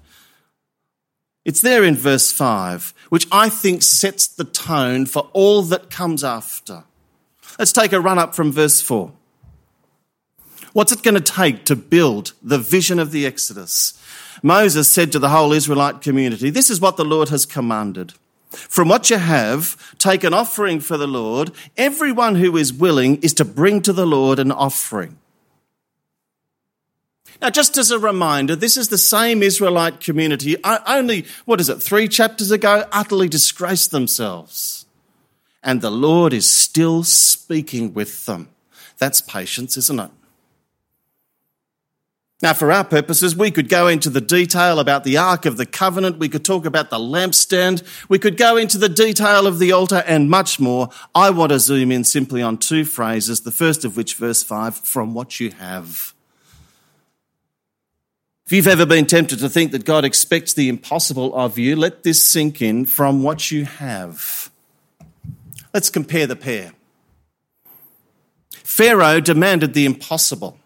it's 1.49 1.63
there 1.63 1.83
in 1.83 1.97
verse 1.97 2.31
5, 2.31 2.93
which 3.09 3.27
I 3.33 3.49
think 3.49 3.83
sets 3.83 4.27
the 4.27 4.45
tone 4.45 5.07
for 5.07 5.31
all 5.33 5.63
that 5.63 5.89
comes 5.89 6.23
after. 6.23 6.85
Let's 7.59 7.73
take 7.73 7.95
a 7.95 8.03
run 8.03 8.19
up 8.19 8.35
from 8.35 8.53
verse 8.53 8.83
4. 8.83 9.11
What's 10.75 10.93
it 10.93 11.03
going 11.03 11.15
to 11.15 11.23
take 11.23 11.65
to 11.65 11.75
build 11.75 12.35
the 12.43 12.59
vision 12.59 12.99
of 12.99 13.13
the 13.13 13.25
Exodus? 13.25 13.99
Moses 14.43 14.91
said 14.91 15.11
to 15.13 15.19
the 15.19 15.31
whole 15.31 15.55
Israelite 15.55 16.03
community, 16.03 16.51
This 16.51 16.69
is 16.69 16.83
what 16.83 16.99
the 16.99 17.05
Lord 17.07 17.31
has 17.31 17.47
commanded. 17.47 18.13
From 18.51 18.89
what 18.89 19.09
you 19.09 19.17
have, 19.17 19.97
take 19.97 20.25
an 20.25 20.35
offering 20.35 20.81
for 20.81 20.99
the 20.99 21.07
Lord. 21.07 21.53
Everyone 21.79 22.35
who 22.35 22.59
is 22.59 22.75
willing 22.75 23.23
is 23.23 23.33
to 23.33 23.47
bring 23.47 23.81
to 23.83 23.95
the 23.95 24.07
Lord 24.07 24.39
an 24.39 24.53
offering. 24.53 25.17
Now, 27.41 27.51
just 27.51 27.79
as 27.79 27.91
a 27.93 27.99
reminder, 27.99 28.57
this 28.57 28.77
is 28.77 28.89
the 28.89 28.99
same 28.99 29.43
Israelite 29.43 30.01
community, 30.01 30.57
only, 30.65 31.25
what 31.45 31.61
is 31.61 31.69
it, 31.69 31.81
three 31.81 32.09
chapters 32.09 32.51
ago, 32.51 32.85
utterly 32.91 33.29
disgraced 33.29 33.93
themselves. 33.93 34.87
And 35.63 35.81
the 35.81 35.91
Lord 35.91 36.33
is 36.33 36.53
still 36.53 37.05
speaking 37.05 37.95
with 37.95 38.27
them. 38.27 38.49
That's 38.99 39.21
patience, 39.21 39.77
isn't 39.77 40.01
it? 40.01 40.11
Now, 42.41 42.53
for 42.53 42.71
our 42.71 42.85
purposes, 42.85 43.35
we 43.35 43.51
could 43.51 43.69
go 43.69 43.89
into 43.89 44.11
the 44.11 44.21
detail 44.21 44.79
about 44.79 45.03
the 45.03 45.17
Ark 45.17 45.45
of 45.45 45.57
the 45.57 45.67
Covenant. 45.67 46.19
We 46.19 46.29
could 46.29 46.45
talk 46.45 46.65
about 46.65 46.89
the 46.89 46.99
lampstand. 46.99 47.83
We 48.09 48.21
could 48.21 48.37
go 48.37 48.57
into 48.57 48.79
the 48.79 48.89
detail 48.89 49.49
of 49.49 49.59
the 49.59 49.73
altar 49.73 50.05
and 50.07 50.31
much 50.31 50.61
more. 50.61 50.89
I 51.17 51.31
want 51.31 51.51
to 51.51 51.59
zoom 51.59 51.91
in 51.91 52.05
simply 52.05 52.41
on 52.41 52.59
two 52.59 52.85
phrases, 52.85 53.41
the 53.41 53.51
first 53.51 53.85
of 53.85 53.97
which, 53.97 54.15
verse 54.15 54.45
5, 54.45 54.77
from 54.77 55.15
what 55.15 55.41
you 55.41 55.51
have. 55.51 56.15
If 58.49 58.53
you've 58.53 58.67
ever 58.67 58.87
been 58.87 59.05
tempted 59.05 59.41
to 59.41 59.51
think 59.51 59.73
that 59.73 59.85
God 59.85 60.07
expects 60.07 60.55
the 60.55 60.71
impossible 60.71 61.35
of 61.35 61.59
you, 61.59 61.77
let 61.77 62.03
this 62.03 62.27
sink 62.27 62.63
in 62.63 62.87
from 62.87 63.23
what 63.23 63.51
you 63.51 63.67
have. 63.67 64.51
Let's 65.75 65.91
compare 65.91 66.27
the 66.27 66.35
pair. 66.35 66.73
Pharaoh 68.51 69.21
demanded 69.21 69.75
the 69.75 69.85
impossible. 69.85 70.59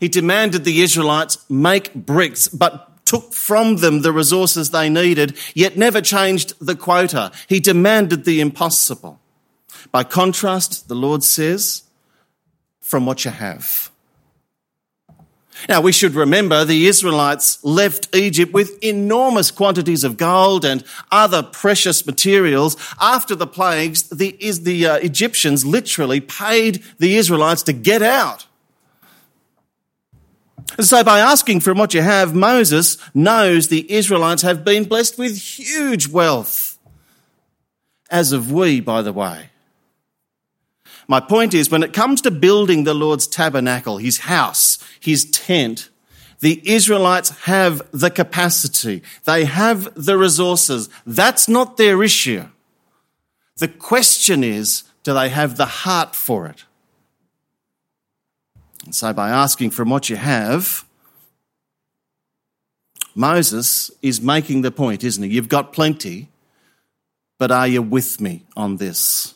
He 0.00 0.08
demanded 0.08 0.64
the 0.64 0.80
Israelites 0.80 1.48
make 1.48 1.94
bricks, 1.94 2.48
but 2.48 3.06
took 3.06 3.32
from 3.32 3.76
them 3.76 4.02
the 4.02 4.10
resources 4.10 4.72
they 4.72 4.90
needed, 4.90 5.38
yet 5.54 5.76
never 5.76 6.00
changed 6.00 6.54
the 6.58 6.74
quota. 6.74 7.30
He 7.46 7.60
demanded 7.60 8.24
the 8.24 8.40
impossible. 8.40 9.20
By 9.92 10.02
contrast, 10.02 10.88
the 10.88 10.96
Lord 10.96 11.22
says, 11.22 11.84
from 12.80 13.06
what 13.06 13.24
you 13.24 13.30
have. 13.30 13.91
Now, 15.68 15.80
we 15.80 15.92
should 15.92 16.14
remember 16.14 16.64
the 16.64 16.86
Israelites 16.86 17.62
left 17.64 18.14
Egypt 18.14 18.52
with 18.52 18.82
enormous 18.82 19.50
quantities 19.50 20.04
of 20.04 20.16
gold 20.16 20.64
and 20.64 20.84
other 21.10 21.42
precious 21.42 22.04
materials. 22.06 22.76
After 23.00 23.34
the 23.34 23.46
plagues, 23.46 24.04
the, 24.04 24.36
the 24.62 24.86
uh, 24.86 24.94
Egyptians 24.96 25.64
literally 25.64 26.20
paid 26.20 26.82
the 26.98 27.16
Israelites 27.16 27.62
to 27.64 27.72
get 27.72 28.02
out. 28.02 28.46
And 30.78 30.86
so, 30.86 31.04
by 31.04 31.18
asking 31.18 31.60
for 31.60 31.74
what 31.74 31.92
you 31.92 32.02
have, 32.02 32.34
Moses 32.34 32.96
knows 33.14 33.68
the 33.68 33.90
Israelites 33.92 34.42
have 34.42 34.64
been 34.64 34.84
blessed 34.84 35.18
with 35.18 35.36
huge 35.36 36.08
wealth. 36.08 36.78
As 38.10 38.30
have 38.30 38.50
we, 38.50 38.80
by 38.80 39.02
the 39.02 39.12
way. 39.12 39.51
My 41.08 41.20
point 41.20 41.54
is, 41.54 41.70
when 41.70 41.82
it 41.82 41.92
comes 41.92 42.20
to 42.22 42.30
building 42.30 42.84
the 42.84 42.94
Lord's 42.94 43.26
tabernacle, 43.26 43.98
his 43.98 44.18
house, 44.18 44.78
his 45.00 45.30
tent, 45.30 45.90
the 46.40 46.60
Israelites 46.68 47.30
have 47.44 47.82
the 47.92 48.10
capacity. 48.10 49.02
They 49.24 49.44
have 49.44 49.88
the 49.94 50.18
resources. 50.18 50.88
That's 51.06 51.48
not 51.48 51.76
their 51.76 52.02
issue. 52.02 52.44
The 53.58 53.68
question 53.68 54.42
is, 54.42 54.84
do 55.04 55.14
they 55.14 55.28
have 55.28 55.56
the 55.56 55.66
heart 55.66 56.16
for 56.16 56.46
it? 56.46 56.64
And 58.84 58.94
so 58.94 59.12
by 59.12 59.30
asking 59.30 59.70
from 59.70 59.90
what 59.90 60.10
you 60.10 60.16
have, 60.16 60.84
Moses 63.14 63.90
is 64.00 64.20
making 64.20 64.62
the 64.62 64.70
point, 64.70 65.04
isn't 65.04 65.22
he? 65.22 65.30
You've 65.30 65.48
got 65.48 65.72
plenty, 65.72 66.28
but 67.38 67.50
are 67.50 67.68
you 67.68 67.82
with 67.82 68.20
me 68.20 68.44
on 68.56 68.78
this? 68.78 69.34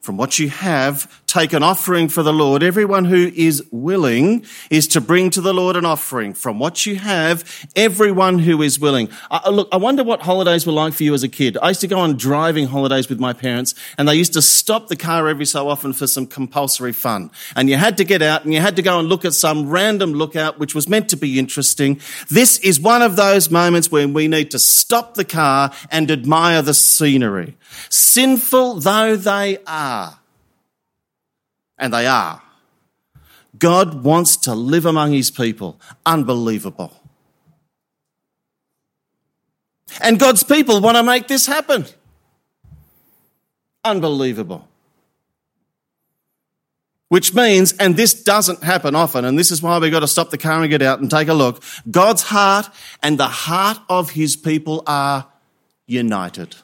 From 0.00 0.16
what 0.16 0.38
you 0.38 0.48
have, 0.48 1.22
take 1.28 1.52
an 1.52 1.62
offering 1.62 2.08
for 2.08 2.22
the 2.22 2.32
Lord. 2.32 2.62
Everyone 2.62 3.04
who 3.04 3.30
is 3.34 3.62
willing 3.70 4.44
is 4.70 4.88
to 4.88 5.00
bring 5.00 5.30
to 5.30 5.40
the 5.40 5.54
Lord 5.54 5.76
an 5.76 5.84
offering. 5.84 6.34
From 6.34 6.58
what 6.58 6.86
you 6.86 6.96
have, 6.96 7.68
everyone 7.76 8.40
who 8.40 8.62
is 8.62 8.80
willing. 8.80 9.10
Uh, 9.30 9.50
look, 9.50 9.68
I 9.70 9.76
wonder 9.76 10.02
what 10.02 10.22
holidays 10.22 10.66
were 10.66 10.72
like 10.72 10.94
for 10.94 11.04
you 11.04 11.14
as 11.14 11.22
a 11.22 11.28
kid. 11.28 11.56
I 11.62 11.68
used 11.68 11.82
to 11.82 11.86
go 11.86 11.98
on 12.00 12.16
driving 12.16 12.66
holidays 12.66 13.08
with 13.08 13.20
my 13.20 13.34
parents, 13.34 13.74
and 13.98 14.08
they 14.08 14.14
used 14.14 14.32
to 14.32 14.42
stop 14.42 14.88
the 14.88 14.96
car 14.96 15.28
every 15.28 15.44
so 15.44 15.68
often 15.68 15.92
for 15.92 16.06
some 16.06 16.26
compulsory 16.26 16.92
fun. 16.92 17.30
And 17.54 17.68
you 17.68 17.76
had 17.76 17.98
to 17.98 18.04
get 18.04 18.22
out 18.22 18.44
and 18.44 18.54
you 18.54 18.60
had 18.60 18.76
to 18.76 18.82
go 18.82 18.98
and 18.98 19.08
look 19.08 19.24
at 19.24 19.34
some 19.34 19.68
random 19.68 20.14
lookout, 20.14 20.58
which 20.58 20.74
was 20.74 20.88
meant 20.88 21.10
to 21.10 21.16
be 21.16 21.38
interesting. 21.38 22.00
This 22.30 22.58
is 22.58 22.80
one 22.80 23.02
of 23.02 23.16
those 23.16 23.50
moments 23.50 23.90
when 23.90 24.14
we 24.14 24.28
need 24.28 24.50
to 24.52 24.58
stop 24.58 25.14
the 25.14 25.24
car 25.24 25.72
and 25.90 26.10
admire 26.10 26.62
the 26.62 26.74
scenery. 26.74 27.56
Sinful 27.90 28.80
though 28.80 29.16
they 29.16 29.58
are, 29.66 30.18
and 31.78 31.92
they 31.92 32.06
are, 32.06 32.42
God 33.58 34.04
wants 34.04 34.36
to 34.38 34.54
live 34.54 34.86
among 34.86 35.12
his 35.12 35.30
people. 35.30 35.80
Unbelievable. 36.04 36.92
And 40.00 40.18
God's 40.18 40.42
people 40.42 40.80
want 40.80 40.96
to 40.96 41.02
make 41.02 41.28
this 41.28 41.46
happen. 41.46 41.86
Unbelievable. 43.84 44.68
Which 47.08 47.34
means, 47.34 47.72
and 47.74 47.96
this 47.96 48.22
doesn't 48.22 48.62
happen 48.62 48.94
often, 48.94 49.24
and 49.24 49.38
this 49.38 49.50
is 49.50 49.62
why 49.62 49.78
we've 49.78 49.90
got 49.90 50.00
to 50.00 50.08
stop 50.08 50.28
the 50.28 50.36
car 50.36 50.60
and 50.60 50.68
get 50.68 50.82
out 50.82 51.00
and 51.00 51.10
take 51.10 51.28
a 51.28 51.34
look. 51.34 51.62
God's 51.90 52.22
heart 52.22 52.68
and 53.02 53.18
the 53.18 53.28
heart 53.28 53.78
of 53.88 54.10
his 54.10 54.36
people 54.36 54.82
are 54.86 55.26
united 55.86 56.54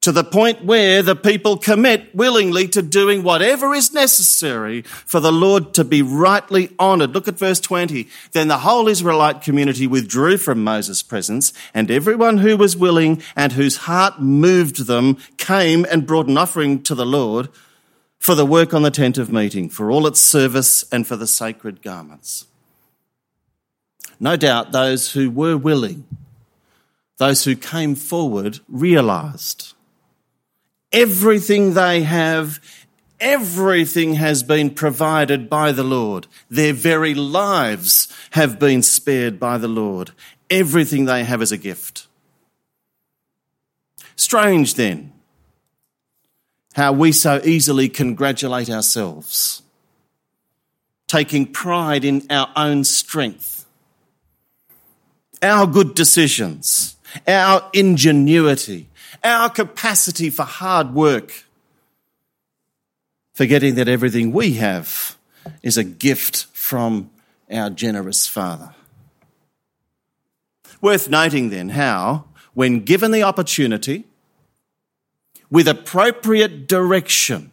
to 0.00 0.12
the 0.12 0.24
point 0.24 0.64
where 0.64 1.02
the 1.02 1.14
people 1.14 1.58
commit 1.58 2.14
willingly 2.14 2.66
to 2.68 2.80
doing 2.80 3.22
whatever 3.22 3.74
is 3.74 3.92
necessary 3.92 4.82
for 4.82 5.20
the 5.20 5.32
Lord 5.32 5.74
to 5.74 5.84
be 5.84 6.00
rightly 6.00 6.70
honored. 6.78 7.12
Look 7.12 7.28
at 7.28 7.38
verse 7.38 7.60
20. 7.60 8.08
Then 8.32 8.48
the 8.48 8.58
whole 8.58 8.88
Israelite 8.88 9.42
community 9.42 9.86
withdrew 9.86 10.38
from 10.38 10.64
Moses' 10.64 11.02
presence, 11.02 11.52
and 11.74 11.90
everyone 11.90 12.38
who 12.38 12.56
was 12.56 12.76
willing 12.76 13.22
and 13.36 13.52
whose 13.52 13.78
heart 13.78 14.20
moved 14.20 14.86
them 14.86 15.18
came 15.36 15.84
and 15.90 16.06
brought 16.06 16.28
an 16.28 16.38
offering 16.38 16.82
to 16.84 16.94
the 16.94 17.06
Lord 17.06 17.48
for 18.18 18.34
the 18.34 18.46
work 18.46 18.72
on 18.72 18.82
the 18.82 18.90
tent 18.90 19.18
of 19.18 19.32
meeting, 19.32 19.68
for 19.68 19.90
all 19.90 20.06
its 20.06 20.20
service, 20.20 20.84
and 20.92 21.06
for 21.06 21.16
the 21.16 21.26
sacred 21.26 21.82
garments. 21.82 22.46
No 24.18 24.36
doubt 24.36 24.72
those 24.72 25.12
who 25.12 25.30
were 25.30 25.56
willing, 25.56 26.04
those 27.16 27.44
who 27.44 27.56
came 27.56 27.94
forward, 27.94 28.60
realized 28.68 29.74
Everything 30.92 31.74
they 31.74 32.02
have, 32.02 32.60
everything 33.20 34.14
has 34.14 34.42
been 34.42 34.70
provided 34.70 35.48
by 35.48 35.72
the 35.72 35.84
Lord. 35.84 36.26
Their 36.48 36.72
very 36.72 37.14
lives 37.14 38.08
have 38.32 38.58
been 38.58 38.82
spared 38.82 39.38
by 39.38 39.58
the 39.58 39.68
Lord. 39.68 40.10
Everything 40.48 41.04
they 41.04 41.24
have 41.24 41.42
is 41.42 41.52
a 41.52 41.58
gift. 41.58 42.08
Strange 44.16 44.74
then 44.74 45.12
how 46.74 46.92
we 46.92 47.12
so 47.12 47.40
easily 47.44 47.88
congratulate 47.88 48.70
ourselves, 48.70 49.62
taking 51.08 51.46
pride 51.46 52.04
in 52.04 52.24
our 52.30 52.48
own 52.54 52.84
strength, 52.84 53.64
our 55.42 55.66
good 55.66 55.94
decisions, 55.94 56.96
our 57.26 57.68
ingenuity, 57.72 58.88
our 59.22 59.50
capacity 59.50 60.30
for 60.30 60.44
hard 60.44 60.94
work, 60.94 61.44
forgetting 63.32 63.74
that 63.76 63.88
everything 63.88 64.32
we 64.32 64.54
have 64.54 65.16
is 65.62 65.76
a 65.76 65.84
gift 65.84 66.46
from 66.52 67.10
our 67.50 67.70
generous 67.70 68.26
Father. 68.26 68.74
Worth 70.80 71.08
noting 71.08 71.50
then 71.50 71.70
how, 71.70 72.24
when 72.54 72.80
given 72.80 73.10
the 73.10 73.22
opportunity, 73.22 74.04
with 75.50 75.68
appropriate 75.68 76.68
direction, 76.68 77.52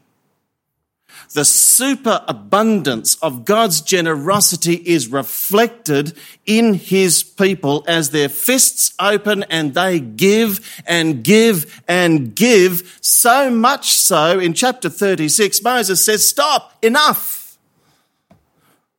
the 1.33 1.45
superabundance 1.45 3.15
of 3.21 3.45
God's 3.45 3.81
generosity 3.81 4.75
is 4.75 5.07
reflected 5.09 6.17
in 6.45 6.73
his 6.73 7.23
people 7.23 7.83
as 7.87 8.09
their 8.09 8.29
fists 8.29 8.93
open 8.99 9.43
and 9.43 9.73
they 9.73 9.99
give 9.99 10.81
and 10.85 11.23
give 11.23 11.81
and 11.87 12.35
give. 12.35 12.97
So 13.01 13.49
much 13.49 13.91
so 13.91 14.39
in 14.39 14.53
chapter 14.53 14.89
36, 14.89 15.61
Moses 15.63 16.03
says, 16.03 16.27
stop, 16.27 16.73
enough. 16.81 17.46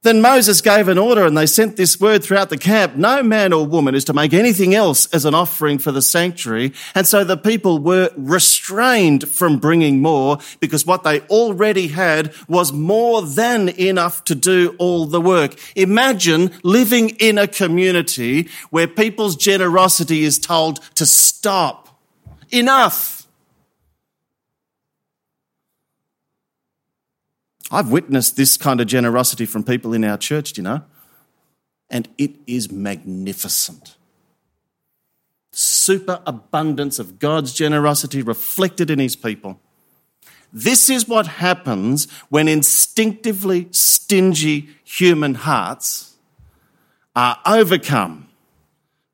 Then 0.02 0.21
Moses 0.21 0.61
gave 0.61 0.87
an 0.87 0.97
order 0.97 1.26
and 1.26 1.37
they 1.37 1.47
sent 1.47 1.76
this 1.76 2.00
word 2.00 2.23
throughout 2.23 2.50
the 2.50 2.57
camp. 2.57 2.95
No 2.95 3.21
man 3.21 3.52
or 3.52 3.67
woman 3.67 3.97
is 3.97 4.05
to 4.05 4.12
make 4.12 4.33
anything 4.33 4.73
else 4.73 5.07
as 5.12 5.25
an 5.25 5.35
offering 5.35 5.78
for 5.78 5.90
the 5.90 6.00
sanctuary. 6.00 6.73
And 6.95 7.05
so 7.05 7.25
the 7.25 7.37
people 7.37 7.81
were 7.81 8.11
restrained 8.17 9.28
from 9.28 9.59
bringing 9.59 10.00
more 10.00 10.38
because 10.61 10.87
what 10.87 11.02
they 11.02 11.21
already 11.23 11.88
had 11.88 12.33
was 12.47 12.73
more 12.73 13.23
than 13.23 13.71
enough 13.71 14.23
to 14.25 14.37
do 14.37 14.76
all 14.78 15.07
the 15.07 15.21
work. 15.21 15.57
Imagine 15.75 16.52
living 16.62 17.11
in 17.19 17.37
a 17.37 17.49
community 17.49 18.49
where 18.71 18.87
people's 18.87 19.35
generosity 19.35 20.23
is 20.23 20.38
told 20.38 20.78
to 20.95 21.07
stop. 21.07 21.88
Enough. 22.52 23.17
I've 27.70 27.90
witnessed 27.90 28.37
this 28.37 28.56
kind 28.56 28.80
of 28.80 28.87
generosity 28.87 29.44
from 29.46 29.62
people 29.62 29.92
in 29.92 30.04
our 30.04 30.16
church, 30.16 30.56
you 30.56 30.62
know, 30.62 30.82
and 31.90 32.08
it 32.16 32.32
is 32.46 32.70
magnificent. 32.70 33.96
Super 35.52 36.22
abundance 36.26 36.98
of 36.98 37.18
God's 37.18 37.52
generosity 37.52 38.22
reflected 38.22 38.90
in 38.90 38.98
his 38.98 39.16
people. 39.16 39.60
This 40.52 40.88
is 40.88 41.06
what 41.08 41.26
happens 41.26 42.10
when 42.30 42.48
instinctively 42.48 43.68
stingy 43.70 44.70
human 44.84 45.34
hearts 45.34 46.16
are 47.14 47.38
overcome 47.44 48.28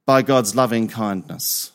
by 0.07 0.23
God's 0.23 0.55
loving 0.55 0.87
kindness, 0.87 1.73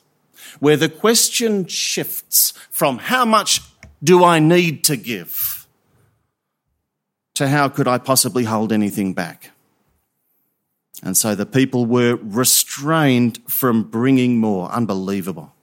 where 0.59 0.77
the 0.77 0.87
question 0.87 1.65
shifts 1.65 2.53
from 2.69 2.99
how 2.99 3.25
much 3.25 3.61
do 4.01 4.23
I 4.23 4.39
need 4.39 4.83
to 4.85 4.95
give? 4.95 5.58
To 7.39 7.47
how 7.47 7.69
could 7.69 7.87
I 7.87 7.97
possibly 7.97 8.43
hold 8.43 8.73
anything 8.73 9.13
back? 9.13 9.51
And 11.01 11.15
so 11.15 11.35
the 11.35 11.45
people 11.45 11.85
were 11.85 12.19
restrained 12.21 13.39
from 13.47 13.83
bringing 13.83 14.39
more. 14.39 14.69
Unbelievable. 14.69 15.53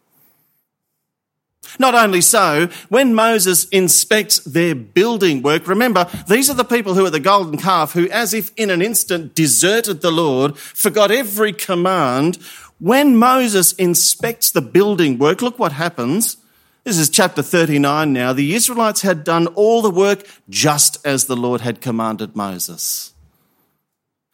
Not 1.79 1.95
only 1.95 2.23
so, 2.23 2.69
when 2.89 3.13
Moses 3.13 3.67
inspects 3.67 4.39
their 4.39 4.75
building 4.75 5.43
work, 5.43 5.69
remember, 5.69 6.09
these 6.27 6.49
are 6.49 6.55
the 6.55 6.65
people 6.65 6.95
who 6.95 7.05
are 7.05 7.11
the 7.11 7.21
golden 7.21 7.59
calf 7.59 7.93
who, 7.93 8.09
as 8.09 8.33
if 8.33 8.51
in 8.57 8.71
an 8.71 8.81
instant, 8.81 9.35
deserted 9.35 10.01
the 10.01 10.11
Lord, 10.11 10.57
forgot 10.57 11.11
every 11.11 11.53
command. 11.53 12.39
When 12.79 13.19
Moses 13.19 13.75
inspects 13.75 14.51
the 14.51 14.63
building 14.63 15.19
work, 15.19 15.43
look 15.43 15.59
what 15.59 15.73
happens. 15.73 16.39
This 16.87 16.99
is 16.99 17.11
chapter 17.11 17.43
39 17.43 18.13
now. 18.13 18.33
The 18.33 18.55
Israelites 18.55 19.03
had 19.03 19.25
done 19.25 19.49
all 19.49 19.83
the 19.83 19.91
work 19.91 20.25
just 20.49 21.05
as 21.05 21.25
the 21.25 21.35
Lord 21.35 21.63
had 21.63 21.81
commanded 21.81 22.37
Moses. 22.37 23.13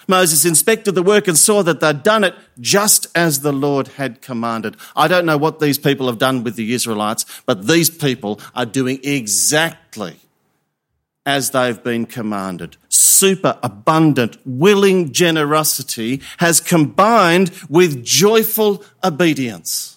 Moses 0.07 0.45
inspected 0.45 0.95
the 0.95 1.03
work 1.03 1.27
and 1.27 1.39
saw 1.39 1.63
that 1.63 1.81
they'd 1.81 2.03
done 2.03 2.25
it 2.25 2.35
just 2.61 3.07
as 3.15 3.41
the 3.41 3.55
Lord 3.55 3.89
had 3.89 4.21
commanded. 4.21 4.77
I 4.95 5.09
don't 5.09 5.25
know 5.25 5.39
what 5.39 5.61
these 5.61 5.79
people 5.79 6.09
have 6.09 6.19
done 6.19 6.45
with 6.45 6.57
the 6.57 6.75
Israelites, 6.75 7.25
but 7.47 7.67
these 7.67 7.89
people 7.89 8.39
are 8.55 8.67
doing 8.67 9.01
exactly 9.03 10.17
as 11.25 11.53
they've 11.53 11.83
been 11.83 12.05
commanded. 12.05 12.77
Super 12.91 13.59
abundant, 13.63 14.37
willing 14.45 15.13
generosity 15.15 16.21
has 16.37 16.61
combined 16.61 17.51
with 17.71 18.05
joyful 18.05 18.85
obedience. 19.03 19.97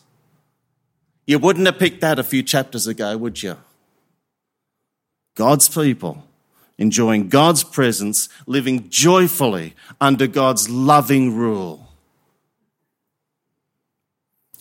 You 1.26 1.40
wouldn't 1.40 1.66
have 1.66 1.80
picked 1.80 2.02
that 2.02 2.20
a 2.20 2.24
few 2.24 2.44
chapters 2.44 2.88
ago, 2.88 3.18
would 3.18 3.42
you? 3.42 3.58
God's 5.36 5.68
people 5.68 6.24
enjoying 6.78 7.30
God's 7.30 7.64
presence, 7.64 8.30
living 8.46 8.90
joyfully 8.90 9.74
under 10.02 10.28
God's 10.28 10.70
loving 10.70 11.36
rule. 11.36 11.88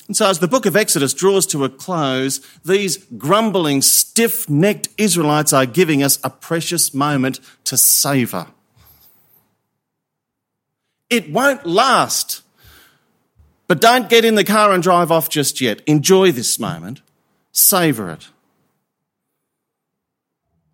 And 0.06 0.16
so, 0.16 0.28
as 0.28 0.38
the 0.38 0.48
book 0.48 0.66
of 0.66 0.76
Exodus 0.76 1.14
draws 1.14 1.46
to 1.46 1.64
a 1.64 1.68
close, 1.70 2.40
these 2.64 2.98
grumbling, 3.16 3.80
stiff 3.80 4.48
necked 4.50 4.88
Israelites 4.98 5.52
are 5.52 5.64
giving 5.64 6.02
us 6.02 6.18
a 6.22 6.28
precious 6.28 6.92
moment 6.92 7.40
to 7.64 7.78
savour. 7.78 8.48
It 11.08 11.30
won't 11.30 11.64
last. 11.64 12.42
But 13.66 13.80
don't 13.80 14.08
get 14.08 14.24
in 14.24 14.34
the 14.34 14.44
car 14.44 14.72
and 14.72 14.82
drive 14.82 15.10
off 15.10 15.28
just 15.28 15.60
yet. 15.60 15.80
Enjoy 15.86 16.32
this 16.32 16.58
moment, 16.58 17.00
savor 17.52 18.10
it. 18.10 18.28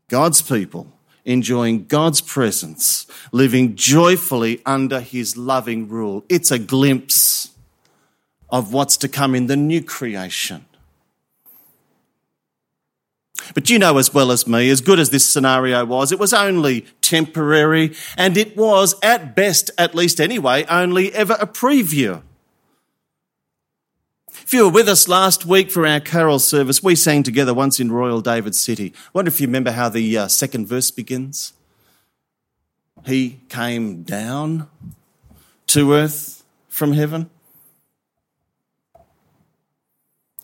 God's 0.08 0.42
people 0.42 0.92
enjoying 1.24 1.84
God's 1.86 2.20
presence, 2.20 3.06
living 3.32 3.76
joyfully 3.76 4.60
under 4.66 5.00
his 5.00 5.36
loving 5.36 5.88
rule. 5.88 6.24
It's 6.28 6.50
a 6.50 6.58
glimpse 6.58 7.50
of 8.48 8.72
what's 8.72 8.96
to 8.98 9.08
come 9.08 9.34
in 9.34 9.46
the 9.46 9.56
new 9.56 9.82
creation. 9.82 10.64
But 13.54 13.70
you 13.70 13.78
know 13.78 13.98
as 13.98 14.12
well 14.12 14.30
as 14.30 14.46
me, 14.46 14.70
as 14.70 14.80
good 14.80 14.98
as 14.98 15.10
this 15.10 15.28
scenario 15.28 15.84
was, 15.84 16.12
it 16.12 16.18
was 16.18 16.32
only 16.32 16.82
temporary, 17.00 17.94
and 18.16 18.36
it 18.36 18.56
was, 18.56 18.94
at 19.02 19.34
best, 19.34 19.70
at 19.78 19.94
least 19.94 20.20
anyway, 20.20 20.64
only 20.68 21.12
ever 21.14 21.36
a 21.40 21.46
preview. 21.46 22.22
If 24.50 24.54
you 24.54 24.64
were 24.64 24.72
with 24.72 24.88
us 24.88 25.06
last 25.06 25.46
week 25.46 25.70
for 25.70 25.86
our 25.86 26.00
carol 26.00 26.40
service, 26.40 26.82
we 26.82 26.96
sang 26.96 27.22
together 27.22 27.54
once 27.54 27.78
in 27.78 27.92
Royal 27.92 28.20
David 28.20 28.56
City. 28.56 28.92
I 28.96 29.10
wonder 29.12 29.28
if 29.28 29.40
you 29.40 29.46
remember 29.46 29.70
how 29.70 29.88
the 29.88 30.18
uh, 30.18 30.26
second 30.26 30.66
verse 30.66 30.90
begins. 30.90 31.52
He 33.06 33.38
came 33.48 34.02
down 34.02 34.68
to 35.68 35.92
earth 35.92 36.42
from 36.66 36.94
heaven. 36.94 37.30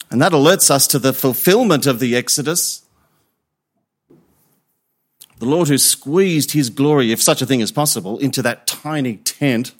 And 0.08 0.22
that 0.22 0.30
alerts 0.30 0.70
us 0.70 0.86
to 0.86 1.00
the 1.00 1.12
fulfillment 1.12 1.84
of 1.84 1.98
the 1.98 2.14
Exodus. 2.14 2.84
The 5.40 5.46
Lord 5.46 5.66
who 5.66 5.78
squeezed 5.78 6.52
his 6.52 6.70
glory, 6.70 7.10
if 7.10 7.20
such 7.20 7.42
a 7.42 7.46
thing 7.46 7.58
is 7.58 7.72
possible, 7.72 8.18
into 8.18 8.40
that 8.42 8.68
tiny 8.68 9.16
tent 9.16 9.72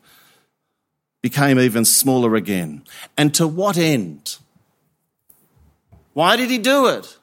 became 1.27 1.59
even 1.59 1.85
smaller 1.85 2.37
again. 2.37 2.85
And 3.19 3.35
to 3.35 3.49
what 3.49 3.77
end? 3.77 4.37
Why 6.13 6.37
did 6.37 6.51
he 6.51 6.59
do 6.59 6.87
it? 6.87 7.19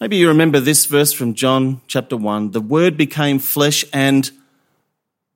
Maybe 0.00 0.16
you 0.16 0.28
remember 0.28 0.58
this 0.58 0.86
verse 0.86 1.12
from 1.12 1.34
John 1.34 1.82
chapter 1.86 2.16
1 2.16 2.52
the 2.52 2.62
Word 2.62 2.96
became 2.96 3.38
flesh 3.38 3.84
and 3.92 4.30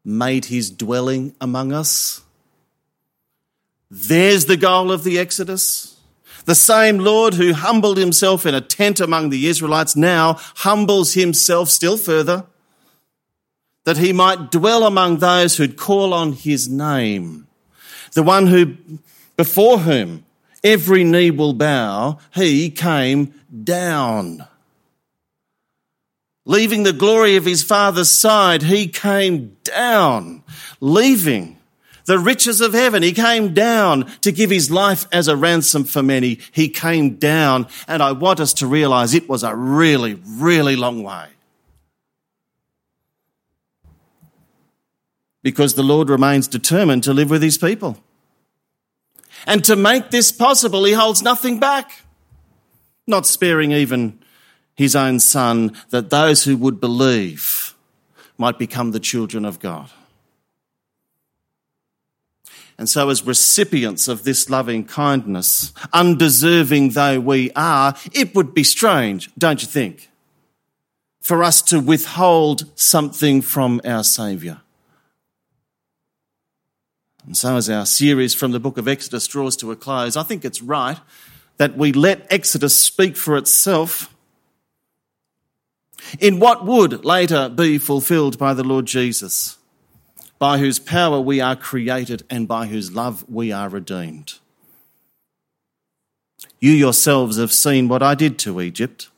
made 0.02 0.46
his 0.46 0.70
dwelling 0.70 1.34
among 1.42 1.74
us. 1.74 2.22
There's 3.90 4.46
the 4.46 4.56
goal 4.56 4.90
of 4.90 5.04
the 5.04 5.18
Exodus. 5.18 6.00
The 6.46 6.54
same 6.54 7.00
Lord 7.00 7.34
who 7.34 7.52
humbled 7.52 7.98
himself 7.98 8.46
in 8.46 8.54
a 8.54 8.62
tent 8.62 8.98
among 8.98 9.28
the 9.28 9.46
Israelites 9.46 9.94
now 9.94 10.38
humbles 10.54 11.12
himself 11.12 11.68
still 11.68 11.98
further 11.98 12.46
that 13.84 13.96
he 13.96 14.12
might 14.12 14.50
dwell 14.50 14.84
among 14.84 15.18
those 15.18 15.56
who'd 15.56 15.76
call 15.76 16.14
on 16.14 16.32
his 16.32 16.68
name. 16.68 17.46
The 18.12 18.22
one 18.22 18.46
who, 18.46 18.76
before 19.36 19.78
whom 19.78 20.24
every 20.62 21.04
knee 21.04 21.30
will 21.30 21.52
bow, 21.52 22.18
he 22.34 22.70
came 22.70 23.34
down. 23.64 24.46
Leaving 26.44 26.82
the 26.82 26.92
glory 26.92 27.36
of 27.36 27.44
his 27.44 27.62
father's 27.62 28.10
side, 28.10 28.62
he 28.62 28.88
came 28.88 29.56
down, 29.62 30.42
leaving 30.80 31.56
the 32.04 32.18
riches 32.18 32.60
of 32.60 32.72
heaven. 32.72 33.02
He 33.02 33.12
came 33.12 33.54
down 33.54 34.06
to 34.22 34.32
give 34.32 34.50
his 34.50 34.70
life 34.70 35.06
as 35.12 35.28
a 35.28 35.36
ransom 35.36 35.84
for 35.84 36.02
many. 36.02 36.40
He 36.50 36.68
came 36.68 37.16
down, 37.16 37.68
and 37.86 38.02
I 38.02 38.12
want 38.12 38.40
us 38.40 38.54
to 38.54 38.66
realize 38.66 39.14
it 39.14 39.28
was 39.28 39.44
a 39.44 39.54
really, 39.54 40.20
really 40.26 40.74
long 40.74 41.04
way. 41.04 41.26
Because 45.42 45.74
the 45.74 45.82
Lord 45.82 46.08
remains 46.08 46.48
determined 46.48 47.04
to 47.04 47.12
live 47.12 47.30
with 47.30 47.42
his 47.42 47.58
people. 47.58 47.98
And 49.46 49.64
to 49.64 49.76
make 49.76 50.10
this 50.10 50.30
possible, 50.30 50.84
he 50.84 50.92
holds 50.92 51.22
nothing 51.22 51.58
back, 51.58 52.04
not 53.06 53.26
sparing 53.26 53.72
even 53.72 54.18
his 54.74 54.94
own 54.94 55.18
son, 55.18 55.76
that 55.90 56.10
those 56.10 56.44
who 56.44 56.56
would 56.56 56.80
believe 56.80 57.74
might 58.38 58.58
become 58.58 58.92
the 58.92 59.00
children 59.00 59.44
of 59.44 59.58
God. 59.58 59.90
And 62.78 62.88
so, 62.88 63.10
as 63.10 63.24
recipients 63.24 64.08
of 64.08 64.24
this 64.24 64.48
loving 64.48 64.84
kindness, 64.84 65.72
undeserving 65.92 66.90
though 66.90 67.20
we 67.20 67.50
are, 67.52 67.94
it 68.12 68.34
would 68.34 68.54
be 68.54 68.64
strange, 68.64 69.30
don't 69.36 69.62
you 69.62 69.68
think, 69.68 70.10
for 71.20 71.44
us 71.44 71.62
to 71.62 71.78
withhold 71.78 72.64
something 72.78 73.42
from 73.42 73.80
our 73.84 74.02
Saviour. 74.02 74.62
And 77.26 77.36
so, 77.36 77.56
as 77.56 77.70
our 77.70 77.86
series 77.86 78.34
from 78.34 78.52
the 78.52 78.60
book 78.60 78.78
of 78.78 78.88
Exodus 78.88 79.26
draws 79.26 79.56
to 79.56 79.70
a 79.70 79.76
close, 79.76 80.16
I 80.16 80.22
think 80.22 80.44
it's 80.44 80.62
right 80.62 80.98
that 81.56 81.76
we 81.76 81.92
let 81.92 82.26
Exodus 82.30 82.74
speak 82.74 83.16
for 83.16 83.36
itself 83.36 84.12
in 86.18 86.40
what 86.40 86.64
would 86.64 87.04
later 87.04 87.48
be 87.48 87.78
fulfilled 87.78 88.38
by 88.38 88.54
the 88.54 88.64
Lord 88.64 88.86
Jesus 88.86 89.58
by 90.42 90.58
whose 90.58 90.80
power 90.80 91.20
we 91.20 91.40
are 91.40 91.54
created 91.54 92.24
and 92.28 92.48
by 92.48 92.66
whose 92.66 92.90
love 92.90 93.24
we 93.28 93.52
are 93.52 93.68
redeemed. 93.68 94.40
You 96.58 96.72
yourselves 96.72 97.36
have 97.36 97.52
seen 97.52 97.86
what 97.86 98.02
I 98.02 98.16
did 98.16 98.40
to 98.40 98.60
Egypt 98.60 99.08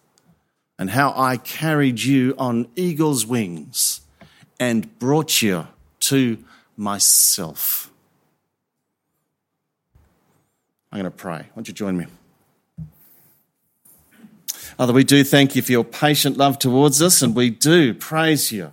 and 0.78 0.90
how 0.90 1.14
I 1.16 1.38
carried 1.38 2.02
you 2.02 2.34
on 2.36 2.68
eagle's 2.76 3.24
wings 3.24 4.02
and 4.60 4.98
brought 4.98 5.40
you 5.40 5.66
to 6.00 6.44
myself. 6.76 7.90
I'm 10.94 11.00
going 11.00 11.10
to 11.10 11.18
pray. 11.18 11.46
Won't 11.56 11.66
you 11.66 11.74
join 11.74 11.96
me? 11.96 12.06
Father, 14.76 14.92
we 14.92 15.02
do 15.02 15.24
thank 15.24 15.56
you 15.56 15.62
for 15.62 15.72
your 15.72 15.82
patient 15.82 16.36
love 16.36 16.56
towards 16.60 17.02
us, 17.02 17.20
and 17.20 17.34
we 17.34 17.50
do 17.50 17.92
praise 17.94 18.52
you 18.52 18.70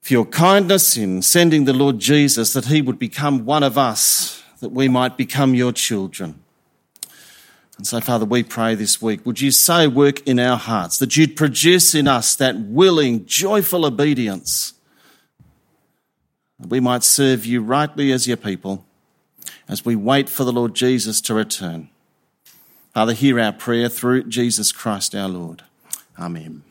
for 0.00 0.12
your 0.12 0.24
kindness 0.24 0.96
in 0.96 1.22
sending 1.22 1.64
the 1.64 1.72
Lord 1.72 1.98
Jesus 1.98 2.52
that 2.52 2.66
he 2.66 2.80
would 2.80 3.00
become 3.00 3.44
one 3.44 3.64
of 3.64 3.76
us, 3.76 4.40
that 4.60 4.68
we 4.68 4.86
might 4.86 5.16
become 5.16 5.56
your 5.56 5.72
children. 5.72 6.40
And 7.76 7.84
so, 7.84 8.00
Father, 8.00 8.24
we 8.24 8.44
pray 8.44 8.76
this 8.76 9.02
week, 9.02 9.26
would 9.26 9.40
you 9.40 9.50
so 9.50 9.88
work 9.88 10.20
in 10.20 10.38
our 10.38 10.56
hearts 10.56 10.98
that 10.98 11.16
you'd 11.16 11.34
produce 11.34 11.96
in 11.96 12.06
us 12.06 12.36
that 12.36 12.56
willing, 12.56 13.26
joyful 13.26 13.84
obedience, 13.84 14.74
that 16.60 16.68
we 16.68 16.78
might 16.78 17.02
serve 17.02 17.44
you 17.44 17.60
rightly 17.60 18.12
as 18.12 18.28
your 18.28 18.36
people 18.36 18.86
as 19.68 19.84
we 19.84 19.96
wait 19.96 20.28
for 20.28 20.44
the 20.44 20.52
Lord 20.52 20.74
Jesus 20.74 21.20
to 21.22 21.34
return. 21.34 21.88
Father, 22.94 23.14
hear 23.14 23.40
our 23.40 23.52
prayer 23.52 23.88
through 23.88 24.24
Jesus 24.24 24.72
Christ 24.72 25.14
our 25.14 25.28
Lord. 25.28 25.62
Amen. 26.18 26.62